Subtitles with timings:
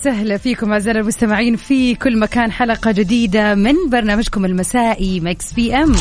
[0.00, 2.52] وسهلا فيكم اعزائنا المستمعين في كل مكان.
[2.52, 5.92] حلقة جديدة من برنامجكم المسائي مكس بي إم.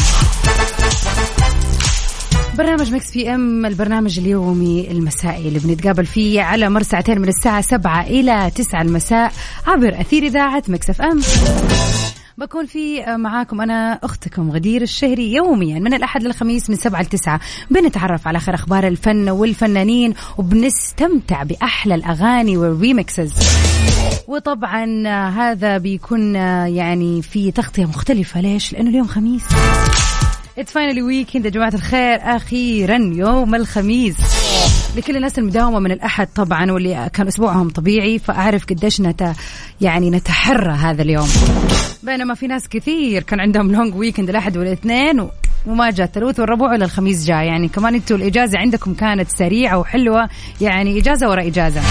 [2.57, 7.61] برنامج مكس بي إم البرنامج اليومي المسائي اللي بنتقابل فيه على مر ساعتين من الساعة
[7.61, 9.31] 7 إلى 9 المساء
[9.67, 11.21] عبر أثير إذاعة مكس إف إم.
[12.39, 17.39] بكون في معاكم أنا أختكم غدير الشهري يوميا من الأحد للخميس من سبعة لتسعة.
[17.71, 23.33] بنتعرف على آخر أخبار الفن والفنانين وبنستمتع بأحلى الأغاني وال remixes
[24.27, 28.41] وطبعا هذا بيكون يعني في تغطية مختلفة.
[28.41, 29.43] ليش؟ لأنه اليوم خميس.
[30.59, 32.19] it's finally weekend يا جماعة الخير.
[32.21, 34.15] أخيرا يوم الخميس.
[34.97, 39.31] لكل الناس المداومة من الأحد طبعا واللي كان أسبوعهم طبيعي فأعرف قديش نت
[39.81, 41.27] يعني نتحرى هذا اليوم.
[42.03, 45.31] بينما في ناس كثير كان عندهم long weekend الأحد والاثنين و...
[45.67, 47.43] وما جاء الثلاث والربوع ولا الخميس جاء.
[47.43, 50.29] يعني كمان أنتوا الإجازة عندكم كانت سريعة وحلوة.
[50.61, 51.81] يعني إجازة ورا إجازة.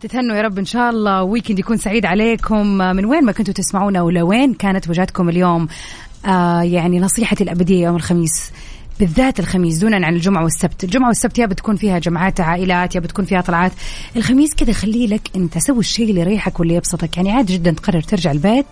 [0.00, 1.22] تتهنوا يا رب إن شاء الله.
[1.22, 2.66] ويكند يكون سعيد عليكم.
[2.66, 5.68] من وين ما كنتوا تسمعونا ولوين كانت وجهتكم اليوم؟
[6.26, 8.50] آه يعني نصيحتي الأبدية يوم الخميس
[9.00, 10.84] بالذات الخميس دونا عن الجمعة والسبت.
[10.84, 13.72] الجمعة والسبت يا بتكون فيها جمعات عائلات يا بتكون فيها طلعات.
[14.16, 17.16] الخميس كذا خليه لك أنت سوي الشيء اللي يريحك واللي يبسطك.
[17.16, 18.66] يعني عادي جدا تقرر ترجع البيت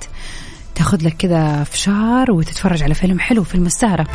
[0.74, 4.06] تاخذ لك كذا فشار وتتفرج على فيلم حلو فيلم السهرة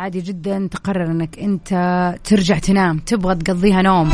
[0.00, 1.68] عادي جدا تقرر إنك أنت
[2.24, 4.12] ترجع تنام تبغى تقضيها نوم.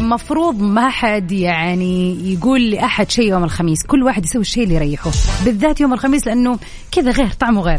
[0.00, 5.10] مفروض ما حد يعني يقول لأحد شيء يوم الخميس كل واحد يسوي الشيء اللي يريحه
[5.44, 6.58] بالذات يوم الخميس لأنه
[6.92, 7.78] كذا غير طعمه غير.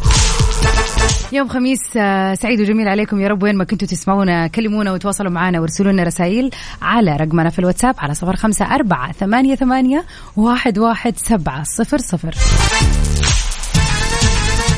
[1.31, 5.59] يوم خميس آه، سعيد وجميل عليكم يا رب وين ما كنتوا تسمعونا كلمونا وتواصلوا معنا
[5.59, 6.49] وارسلوا لنا رسائل
[6.81, 10.05] على رقمنا في الواتساب على صفر خمسة أربعة ثمانية ثمانية
[10.37, 12.35] واحد واحد سبعة صفر صفر.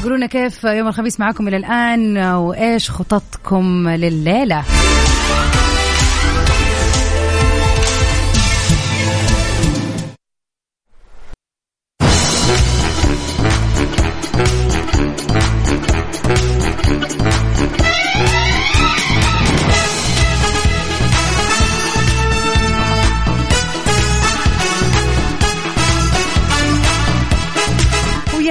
[0.04, 4.64] قولوا لنا كيف يوم الخميس معاكم إلى الآن؟ وإيش خططكم لليلة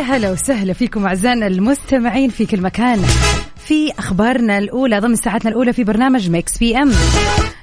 [0.09, 2.99] هلا وسهلا فيكم أعزائنا المستمعين في كل مكان.
[3.57, 6.93] في أخبارنا الأولى ضمن ساعتنا الأولى في برنامج ميكس بي إم.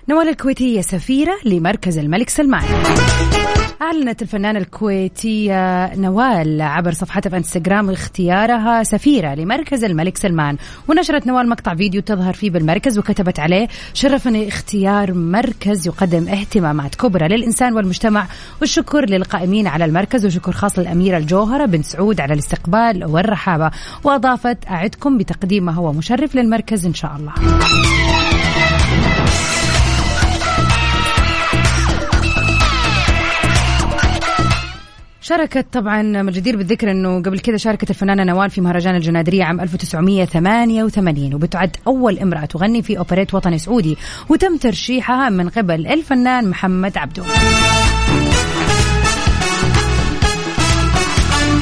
[0.10, 2.64] نوال الكويتية سفيرة لمركز الملك سلمان.
[3.82, 10.58] أعلنت الفنانة الكويتية نوال عبر صفحتها في إنستغرام اختيارها سفيرة لمركز الملك سلمان.
[10.88, 17.28] ونشرت نوال مقطع فيديو تظهر فيه بالمركز وكتبت عليه شرفني اختيار مركز يقدم اهتمامات كبرى
[17.28, 18.28] للإنسان والمجتمع
[18.62, 23.72] والشكر للقائمين على المركز وشكر خاص للأميرة الجوهرة بن سعود على الاستقبال والرحابة.
[24.04, 27.34] وأضافت أعدكم بتقديم ما هو مشرف للمركز إن شاء الله.
[35.28, 39.62] شاركت طبعا من الجدير بالذكر إنه قبل كذا شاركت الفنانة نوال في مهرجان الجنادرية عام
[39.62, 43.98] 1988 وبتعد أول امرأة تغني في أوبريت وطني سعودي
[44.30, 47.24] وتم ترشيحها من قبل الفنان محمد عبده.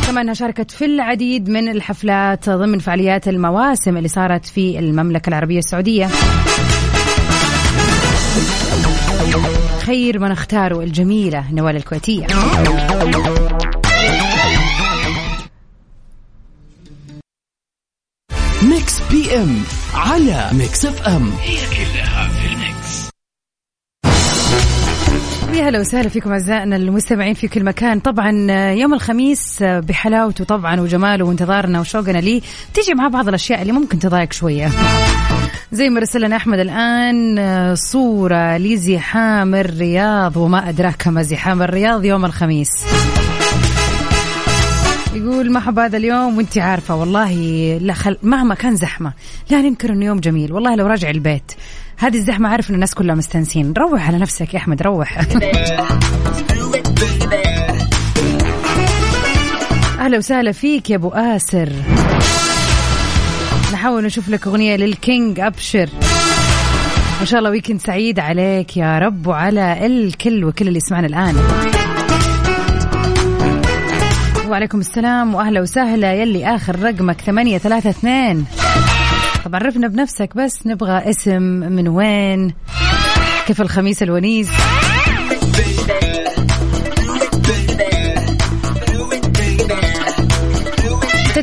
[0.07, 5.59] كما إنها شاركت في العديد من الحفلات ضمن فعاليات المواسم اللي صارت في المملكة العربية
[5.59, 6.09] السعودية.
[9.85, 12.27] خير من اختاروا الجميلة نوال الكويتية.
[18.63, 19.63] ميكس بي إم
[19.93, 22.12] على ميكس إف إم هي كلها
[25.53, 27.99] يا هلا وسهلا فيكم أعزائنا المستمعين في كل مكان.
[27.99, 28.31] طبعا
[28.71, 32.41] يوم الخميس بحلاوته طبعا وجماله وانتظارنا وشوقنا ليه.
[32.73, 34.69] تيجي مع بعض الأشياء اللي ممكن تضايق شوية.
[35.71, 42.25] زي ما رسل لنا أحمد الآن صورة لزحام الرياض وما أدراك ما زحام الرياض يوم
[42.25, 42.69] الخميس.
[45.43, 47.33] يقول ما حب هذا اليوم وانت عارفة والله
[47.81, 48.17] لا خل...
[48.23, 49.13] مهما كان زحمة
[49.49, 50.53] لا ننكر إنه يوم جميل.
[50.53, 51.51] والله لو راجع البيت
[51.97, 53.73] هذه الزحمة عارف إن الناس كلها مستانسين.
[53.77, 55.17] روح على نفسك يا أحمد روح.
[59.99, 61.69] أهلا وسهلا فيك يا أبو آسر.
[63.73, 65.89] نحاول نشوف لك أغنية للكينج أبشر.
[67.19, 71.35] ما شاء الله ويكند سعيد عليك يا رب وعلى الكل وكل اللي يسمعنا الآن.
[74.53, 76.13] وعليكم السلام وأهلا وسهلا.
[76.13, 78.45] يلي آخر رقمك ثمانية ثلاثة اثنين.
[79.45, 82.53] طب عرفنا بنفسك بس نبغى اسم من وين.
[83.47, 84.49] كيف الخميس الونيس؟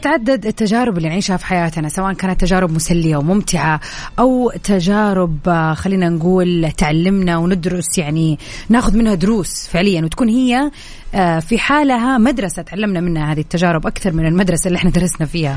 [0.00, 3.80] تتعدد التجارب اللي نعيشها في حياتنا سواء كانت تجارب مسلية وممتعة
[4.18, 8.38] أو تجارب آه، خلينا نقول تعلمنا وندرس يعني
[8.68, 10.70] ناخذ منها دروس فعليا وتكون هي
[11.14, 15.56] آه، في حالها مدرسة تعلمنا منها هذه التجارب أكثر من المدرسة اللي إحنا درسنا فيها.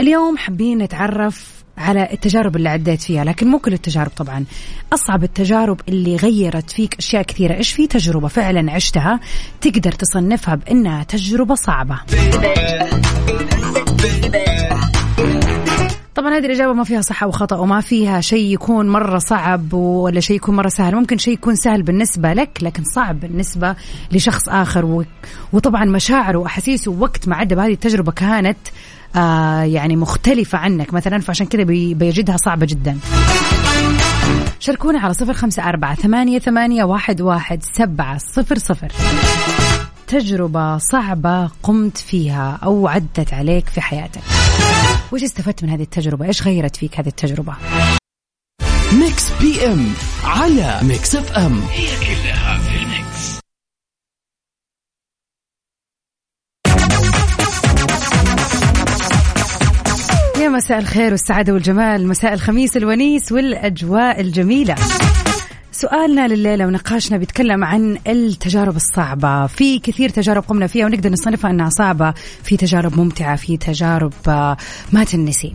[0.00, 4.44] اليوم حابين نتعرف على التجارب اللي عديت فيها لكن مو كل التجارب طبعا.
[4.92, 7.54] أصعب التجارب اللي غيرت فيك أشياء كثيرة.
[7.54, 9.20] إيش في تجربة فعلا عشتها
[9.60, 11.98] تقدر تصنفها بأنها تجربة صعبة؟
[16.14, 20.20] طبعا هذه الإجابة ما فيها صح أو خطأ وما فيها شيء يكون مرة صعب ولا
[20.20, 20.94] شيء يكون مرة سهل.
[20.94, 23.76] ممكن شيء يكون سهل بالنسبة لك لكن صعب بالنسبة
[24.12, 25.04] لشخص آخر.
[25.52, 28.58] وطبعا مشاعره وأحاسيسه وقت ما عدى بهذه التجربة كانت
[29.16, 31.94] آه يعني مختلفة عنك مثلا فعشان كذا بي...
[31.94, 32.98] بيجدها صعبة جدا.
[34.60, 38.92] شاركونا على صفر خمسة أربعة ثمانية, ثمانية واحد, واحد سبعة صفر صفر.
[40.06, 44.20] تجربة صعبة قمت فيها أو عدت عليك في حياتك.
[45.12, 47.54] وش استفدت من هذه التجربة؟ إيش غيرت فيك هذه التجربة؟
[48.92, 49.86] ميكس بي إم
[50.24, 51.60] على ميكس إف إم.
[51.72, 52.27] هي كلها
[60.38, 64.74] يا مساء الخير والسعادة والجمال مساء الخميس الونيس والأجواء الجميلة.
[65.72, 69.46] سؤالنا لليلة ونقاشنا بيتكلم عن التجارب الصعبة.
[69.46, 72.14] في كثير تجارب قمنا فيها ونقدر نصنفها أنها صعبة.
[72.42, 74.56] في تجارب ممتعة في تجارب آه،
[74.92, 75.54] ما تنسي.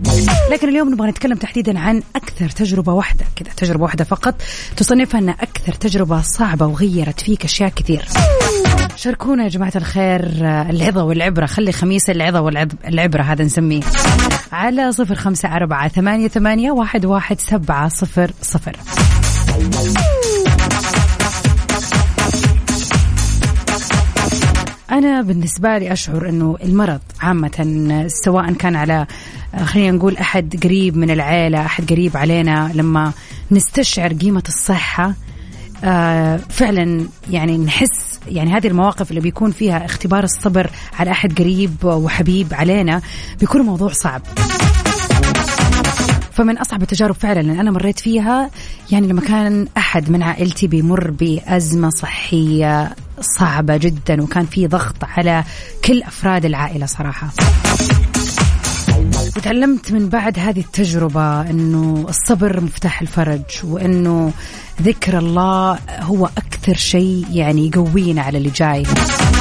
[0.51, 4.35] لكن اليوم نبغى نتكلم تحديدا عن أكثر تجربة واحدة كذا تجربة واحدة فقط.
[4.77, 8.06] تصنفها أنها أكثر تجربة صعبة وغيرت فيك أشياء كثير.
[8.95, 11.45] شاركونا يا جماعة الخير آه، العظة والعبرة.
[11.45, 13.81] خلي خميس العظة والعبرة هذا نسميه.
[14.54, 18.76] على صفر خمسة أربعة ثمانية, ثمانية واحد, واحد سبعة صفر صفر.
[24.92, 29.08] أنا بالنسبة لي أشعر أنه المرض عامة سواء كان على
[29.64, 33.12] خلينا نقول أحد قريب من العيلة أحد قريب علينا لما
[33.52, 35.14] نستشعر قيمة الصحة
[35.84, 41.75] آه فعلا يعني نحس يعني هذه المواقف اللي بيكون فيها اختبار الصبر على أحد قريب
[41.84, 43.02] وحبيب علينا
[43.40, 44.22] بيكون موضوع صعب.
[46.34, 48.50] فمن أصعب التجارب فعلا اللي أنا مريت فيها
[48.92, 55.44] يعني لما كان أحد من عائلتي بيمر بأزمة صحية صعبة جدا وكان في ضغط على
[55.86, 57.30] كل أفراد العائلة صراحة.
[59.38, 64.31] وتعلمت من بعد هذه التجربة أنه الصبر مفتاح الفرج وأنه
[64.81, 68.83] ذكر الله هو أكثر شيء يعني يقوينا على اللي جاي.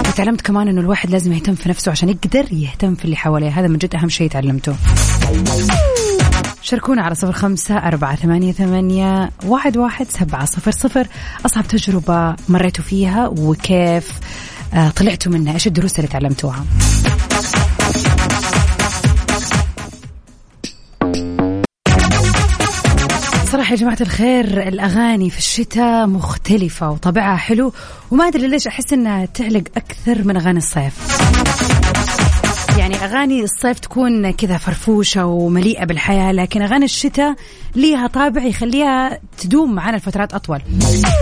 [0.09, 3.51] وتعلمت كمان أنه الواحد لازم يهتم في نفسه عشان يقدر يهتم في اللي حواليه.
[3.51, 4.75] هذا من جد أهم شيء تعلمته.
[6.63, 11.07] شاركونا على صفر خمسة أربعة ثمانية, ثمانية واحد, واحد سبعة صفر صفر.
[11.47, 14.13] أصعب تجربة مريتوا فيها وكيف
[14.75, 15.55] آه، طلعتوا منها.
[15.55, 16.65] إيش الدروس اللي تعلمتوها؟
[23.73, 24.69] يا جماعة الخير.
[24.69, 27.73] الأغاني في الشتاء مختلفة وطبعها حلو
[28.11, 30.93] وما أدري ليش أحس إنها تعلق أكثر من أغاني الصيف.
[32.79, 37.35] يعني أغاني الصيف تكون كذا فرفوشة ومليئة بالحياة لكن أغاني الشتاء
[37.75, 40.61] ليها طابع يخليها تدوم معنا لفترات أطول.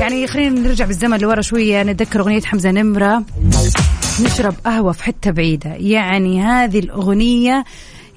[0.00, 3.24] يعني خلينا نرجع بالزمن لورا شوية نتذكر أغنية حمزة نمرة
[4.20, 5.70] نشرب قهوة في حتة بعيدة.
[5.70, 7.64] يعني هذه الأغنية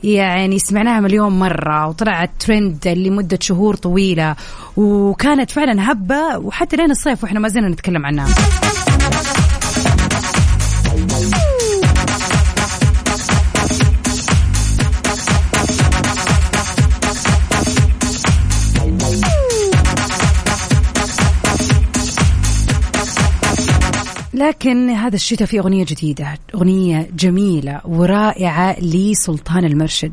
[0.03, 4.36] يعني سمعناها مليون مرة وطلعت ترند لمدة شهور طويلة
[4.77, 8.27] وكانت فعلا هبة وحتى لين الصيف وإحنا ما زلنا نتكلم عنها.
[24.47, 30.12] لكن هذا الشتاء في أغنية جديدة أغنية جميلة ورائعة لسلطان المرشد.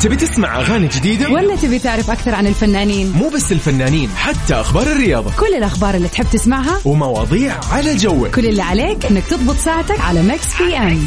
[0.00, 4.86] تبي تسمع أغاني جديدة؟ ولا تبي تعرف أكثر عن الفنانين؟ مو بس الفنانين حتى أخبار
[4.86, 5.30] الرياضة.
[5.38, 8.34] كل الأخبار اللي تحب تسمعها؟ ومواضيع على جوك.
[8.34, 11.06] كل اللي عليك إنك تضبط ساعتك على Mix PM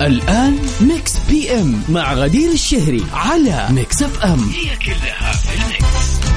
[0.00, 6.31] الآن Mix PM مع غدير الشهري على Mix FM هي كلها في ال Mix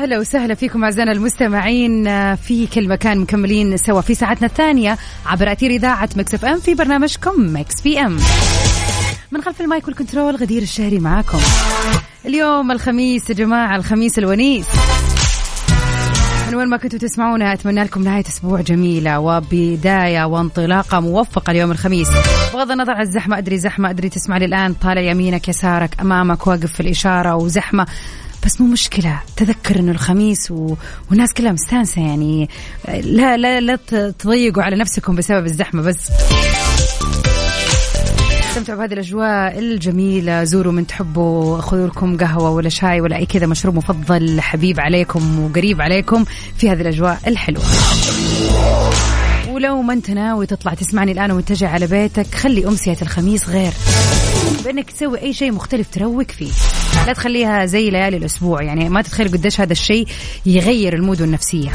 [0.00, 5.52] هلا وسهلا فيكم أعزائنا المستمعين آه، في كل مكان مكملين سوا في ساعتنا الثانية عبر
[5.52, 8.18] أثير إذاعة Mix FM في برنامجكم Mix PM.
[9.30, 11.38] من خلف ال mic وال control غدير الشهري معاكم.
[12.26, 14.66] اليوم الخميس يا جماعة الخميس الونيس.
[16.48, 22.08] من وين ما كنتوا تسمعونا أتمنى لكم نهاية أسبوع جميلة وبداية وانطلاقة موفقة اليوم الخميس.
[22.54, 26.72] بغض النظر عن الزحمة أدري زحمة أدري تسمع لي الان طالع يمينك يسارك أمامك واقف
[26.72, 27.86] في الإشارة وزحمة
[28.44, 29.20] بس مو مشكلة.
[29.36, 30.74] تذكر إنه الخميس و...
[31.10, 32.48] والناس كلها مستانسة يعني.
[32.88, 33.78] لا لا لا
[34.18, 36.10] تضيقوا على نفسكم بسبب الزحمة بس.
[38.50, 40.44] استمتعوا بهذه الأجواء الجميلة.
[40.44, 41.60] زوروا من تحبوا.
[41.60, 46.24] خذوا لكم قهوة ولا شاي ولا أي كذا مشروب مفضل حبيب عليكم وقريب عليكم
[46.58, 47.64] في هذه الأجواء الحلوة.
[49.48, 53.72] ولو ما انت ناوي تطلع تسمعني الآن ومتجه على بيتك خلي أمسية الخميس غير.
[54.64, 56.50] بأنك تسوي أي شيء مختلف تروق فيه.
[57.12, 58.62] تخليها زي ليالي الأسبوع.
[58.62, 60.06] يعني ما تتخيل قديش هذا الشيء
[60.46, 61.70] يغير المود والنفسيه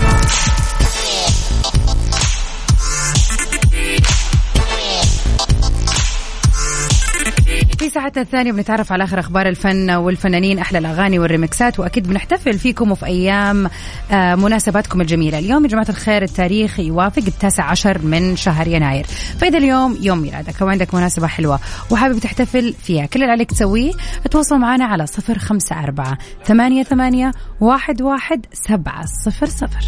[7.95, 13.05] ساعتنا الثانية بنتعرف على آخر أخبار الفن والفنانين أحلى الأغاني والريمكسات وأكيد بنحتفل فيكم وفي
[13.05, 13.69] أيام
[14.11, 15.39] آه، مناسباتكم الجميلة.
[15.39, 19.05] اليوم يا جماعة الخير التاريخ يوافق التاسع عشر من شهر يناير.
[19.39, 21.59] فإذا اليوم يوم ميلادك أو عندك مناسبة حلوة
[21.91, 23.91] وحابب تحتفل فيها كل اللي عليك تسويه
[24.31, 29.85] تواصل معنا على صفر خمسة أربعة ثمانية ثمانية واحد واحد سبعة صفر صفر.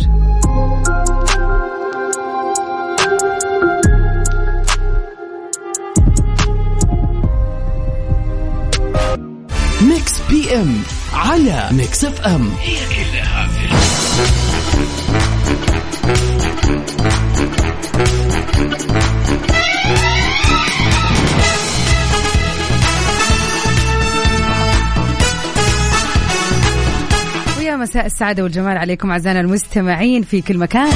[9.81, 10.81] Mix PM
[11.13, 13.67] على Mix FM هي كلها في.
[27.59, 30.91] ويا مساء السعادة والجمال عليكم أعزائنا المستمعين في كل مكان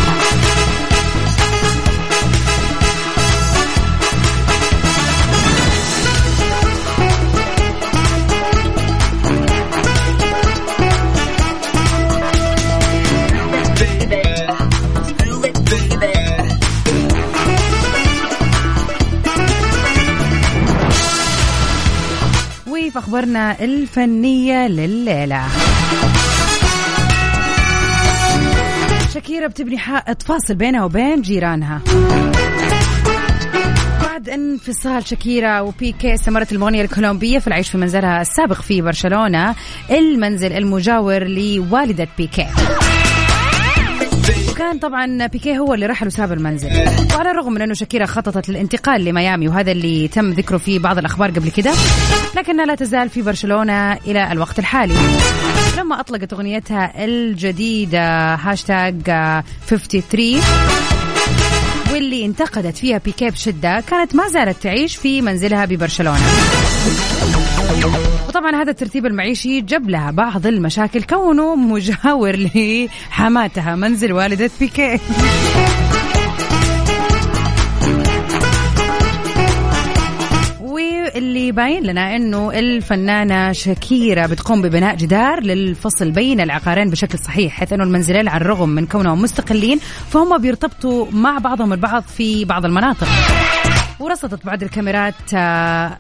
[23.22, 25.44] أخبارنا الفنية لليلة.
[29.13, 31.82] شاكيرا بتبني حائط فاصل بينها وبين جيرانها.
[34.04, 39.56] بعد انفصال شاكيرا وبيكي استمرت المغنية الكولومبية في العيش في منزلها السابق في برشلونة
[39.92, 42.48] المنزل المجاور لوالدة بيكي
[44.72, 46.70] وكان طبعا بيكي هو اللي رحل وساب المنزل.
[47.16, 51.32] وعلى الرغم من أنه شاكيرا خططت للانتقال لميامي وهذا اللي تم ذكره في بعض الأخبار
[51.32, 51.72] قبل كده
[52.38, 54.94] لكنها لا تزال في برشلونة إلى الوقت الحالي.
[55.78, 60.42] لما أطلقت أغنيتها الجديدة هاشتاج آه، 53
[61.94, 66.20] واللي انتقدت فيها بيكي بشدة كانت ما زالت تعيش في منزلها ببرشلونة.
[68.32, 75.00] وطبعا هذا الترتيب المعيشي جاب لها بعض المشاكل كونه مجاور لحماتها منزل والدة بيكي
[80.62, 87.74] واللي باين لنا إنه الفنانة شاكيرا بتقوم ببناء جدار للفصل بين العقارين بشكل صحيح حيث
[87.74, 93.08] إنه المنزلين على الرغم من كونهم مستقلين فهم بيرتبطوا مع بعضهم البعض في بعض المناطق.
[94.00, 95.98] ورصدت بعض الكاميرات آه،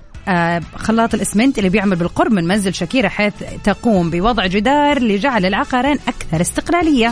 [0.75, 6.41] خلاط الإسمنت اللي بيعمل بالقرب من منزل شاكيرا حيث تقوم بوضع جدار لجعل العقارين أكثر
[6.41, 7.11] استقلالية.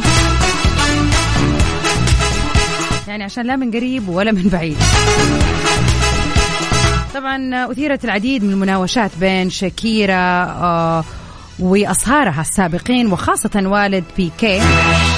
[3.07, 4.77] يعني عشان لا من قريب ولا من بعيد.
[7.13, 11.03] طبعا أثيرت العديد من المناوشات بين شاكيرا آه،
[11.59, 14.61] وأصهارها السابقين وخاصة والد بيكي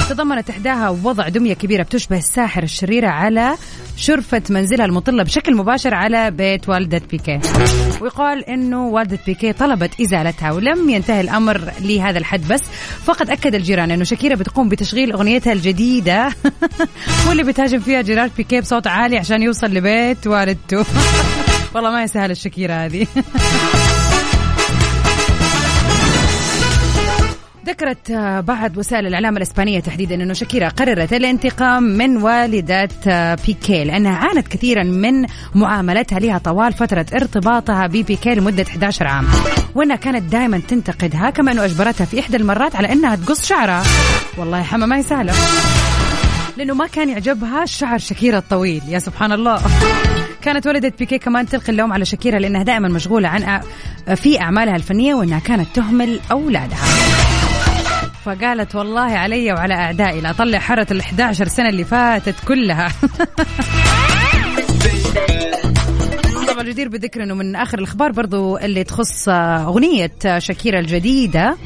[0.09, 3.55] تضمنت إحداها وضع دمية كبيرة بتشبه الساحر الشريرة على
[3.97, 7.39] شرفة منزلها المطلة بشكل مباشر على بيت والدة بيكي.
[8.01, 12.61] ويقال أنه والدة بيكي طلبت إزالتها ولم ينتهي الأمر لهذا الحد بس.
[13.05, 16.29] فقد أكد الجيران أنه شاكيرا بتقوم بتشغيل أغنيتها الجديدة.
[17.27, 20.85] واللي بتهاجم فيها جيران بيكي بصوت عالي عشان يوصل لبيت والدته.
[21.75, 23.07] والله ما يسهل الشكيرة هذه.
[27.81, 28.11] ذكرت
[28.47, 32.89] بعض وسائل الإعلام الإسبانية تحديدا أنه شاكيرا قررت الانتقام من والدة
[33.45, 39.27] بيكي لأنها عانت كثيرا من معاملتها لها طوال فترة ارتباطها ببيكي لمدة 11 عام.
[39.75, 43.83] وأنها كانت دائما تنتقدها كما أنه أجبرتها في إحدى المرات على أنها تقص شعرها.
[44.37, 45.33] والله حما ما هي سهلة
[46.57, 49.61] لأنه ما كان يعجبها شعر شاكيرا الطويل يا سبحان الله.
[50.41, 53.61] كانت والدة بيكي كمان تلقي اللوم على شاكيرا لأنها دائما مشغولة عن
[54.15, 56.85] في أعمالها الفنية وأنها كانت تهمل أولادها.
[58.25, 62.87] فقالت والله علي وعلى أعدائي لا أطلع حرة ال 11 سنة اللي فاتت كلها.
[66.47, 71.57] طبعا الجدير بذكر إنه من آخر الأخبار برضو اللي تخص آه، شاكيرا الجديدة.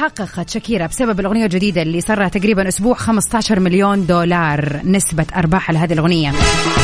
[0.00, 5.92] حققت شاكيرا بسبب الأغنية الجديدة اللي صار تقريبا أسبوع 15 مليون دولار نسبة أرباح لهذه
[5.92, 6.32] الأغنية.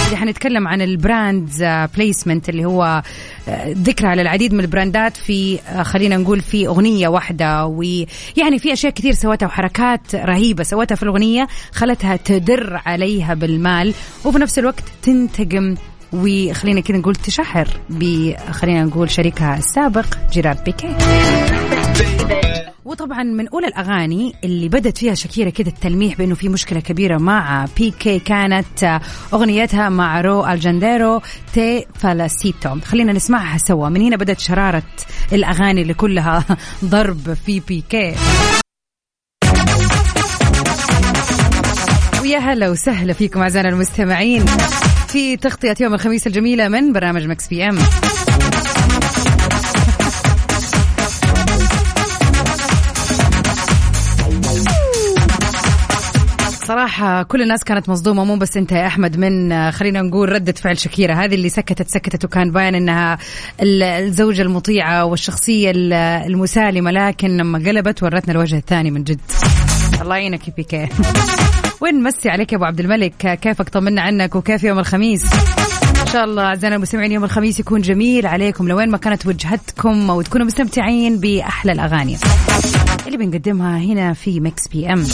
[0.07, 1.51] اللي حنتكلم عن ال brand
[1.97, 3.03] placement اللي هو
[3.49, 7.67] آه، ذكرها على العديد من البراندات في آه، خلينا نقول في أغنية واحدة.
[7.67, 13.95] ويعني في أشياء كثير سوتها وحركات رهيبة سوتها في الأغنية خلتها تدر عليها بالمال
[14.25, 15.75] وفي نفس الوقت تنتقم
[16.13, 20.87] وخلينا كذا نقول تشهر ب خلينا نقول شريكها السابق جيرارد بيكي.
[22.87, 27.67] وطبعا من أولى الأغاني اللي بدت فيها شاكيرا كده التلميح بأنه في مشكلة كبيرة مع
[27.77, 29.01] بيكي كانت
[29.35, 31.23] أغنيتها مع Rauw Alejandro
[31.55, 33.89] Te Felicito خلينا نسمعها سوا.
[33.89, 34.83] من هنا بدت شرارة
[35.33, 36.45] الأغاني اللي كلها
[36.85, 38.15] ضرب في بيكي
[42.23, 44.45] ويا هلا وسهلا فيكم أعزائنا المستمعين
[45.09, 47.79] في تغطية يوم الخميس الجميلة من برنامج Mix PM
[56.67, 60.53] صراحة كل الناس كانت مصدومة مو بس أنت يا أحمد من آه، خلينا نقول ردة
[60.53, 61.15] فعل شكيرة.
[61.15, 63.19] هذه اللي سكتت سكتت وكان باين إنها
[63.63, 65.93] ال- الزوجة المطيعة والشخصية ال-
[66.27, 69.21] المسالمة لكن لما قلبت ورتنا الوجه الثاني من جد.
[70.03, 70.89] الله يعينك يا بيكي.
[71.81, 75.25] ونمسي عليك يا أبو عبد الملك؟ كيفك؟ طمنا عنك وكيف يوم الخميس؟
[76.01, 78.69] ان شاء الله أعزائنا المستمعين يوم الخميس يكون جميل عليكم.
[78.69, 82.17] لوين ما كانت وجهتكم وتكونوا مستمتعين بأحلى الأغاني
[83.07, 85.05] اللي بنقدمها هنا في Mix PM.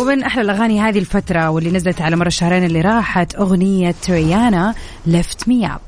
[0.00, 4.74] ومن أحلى الأغاني هذه الفترة واللي نزلت على مر الشهرين اللي راحت أغنية ريانا
[5.06, 5.80] Lift Me Up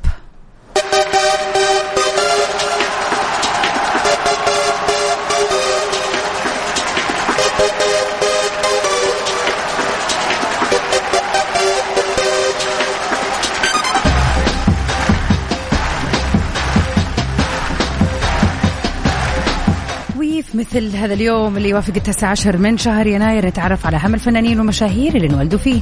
[20.61, 25.15] مثل هذا اليوم اللي يوافق التاسع عشر من شهر يناير نتعرف على أهم الفنانين والمشاهير
[25.17, 25.81] اللي انولدوا فيه.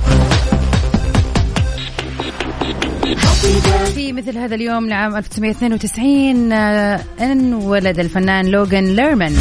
[3.95, 9.37] في مثل هذا اليوم لعام 1992 آه، انولد الفنان لوغان ليرمان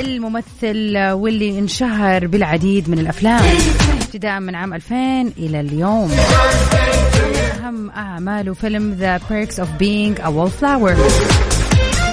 [0.00, 3.44] الممثل واللي انشهر بالعديد من الأفلام
[4.02, 4.96] ابتداء من عام 2000
[5.38, 6.10] إلى اليوم.
[7.60, 11.49] أهم أعماله فيلم ذا Perks of Being a Wallflower.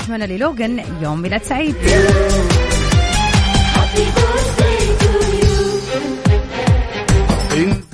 [0.08, 1.76] نتمنى للوغان يوم ميلاد سعيد.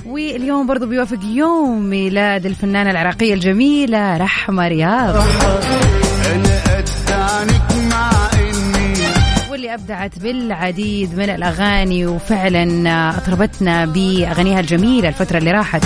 [0.06, 5.24] واليوم برضو بيوافق يوم ميلاد الفنانة العراقية الجميلة رحمة رياض.
[9.50, 15.84] واللي أبدعت بالعديد من الأغاني وفعلا أطربتنا بأغانيها الجميلة الفترة اللي راحت.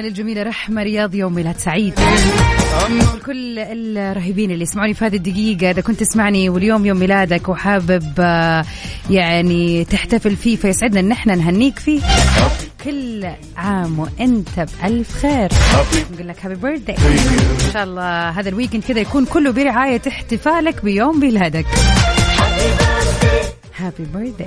[0.00, 1.94] للجميلة رحمة رياض يوم ميلاد سعيد.
[3.26, 3.58] كل
[3.98, 8.64] الرهيبين اللي يسمعوني في هذه الدقيقة إذا كنت تسمعني واليوم يوم ميلادك وحابب آه،
[9.10, 12.00] يعني تحتفل فيه فيسعدنا إن إحنا نهنيك فيه.
[12.84, 14.48] كل عام وإنت
[14.82, 15.48] بألف خير.
[16.14, 20.84] نقول لك happy birthday إن شاء الله هذا ال weekend كذا يكون كله برعاية احتفالك
[20.84, 21.66] بيوم ميلادك.
[23.78, 24.46] happy birthday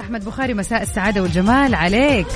[0.00, 2.26] أحمد بخاري مساء السعادة والجمال عليك.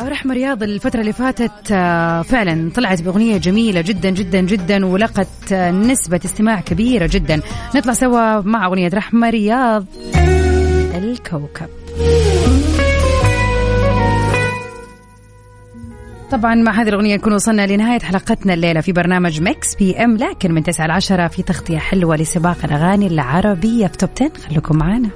[0.00, 5.70] رحمة رياض الفترة اللي فاتت آه، فعلا طلعت بأغنية جميلة جدا جدا جدا ولقت آه،
[5.70, 7.40] نسبة استماع كبيرة جدا.
[7.74, 9.86] نطلع سوا مع أغنية رحمة رياض
[10.94, 11.68] الكوكب.
[16.32, 20.62] طبعا مع هذه الأغنية نكون وصلنا لنهاية حلقتنا الليلة في برنامج Mix PM لكن من
[20.62, 25.08] 9 ل 10 في تغطية حلوة لسباق الأغاني العربية في top 10 خليكم معنا